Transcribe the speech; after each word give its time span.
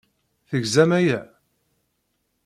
Tegzam 0.49 0.91
aya? 0.99 1.21